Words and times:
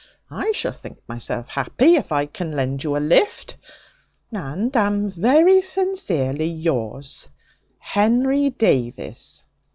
I 0.31 0.51
shall 0.53 0.71
think 0.71 0.97
myself 1.07 1.47
happy 1.49 1.93
if 1.95 2.11
I 2.11 2.25
can 2.25 2.53
lend 2.53 2.83
you 2.83 2.97
a 2.97 2.97
lift; 2.97 3.55
and 4.31 4.75
am, 4.75 5.11
very 5.11 5.61
sincerely, 5.61 6.47
Yours, 6.47 7.29
HENRY 7.77 8.49
DAVIS. 8.49 9.45